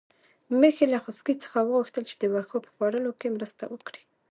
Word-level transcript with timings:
میښې 0.59 0.85
له 0.93 0.99
خوسکي 1.03 1.33
څخه 1.43 1.57
وغوښتل 1.61 2.03
چې 2.09 2.15
د 2.17 2.23
واښو 2.33 2.57
په 2.65 2.69
خوړلو 2.75 3.11
کې 3.19 3.33
مرسته 3.35 3.63
وکړي. 3.73 4.01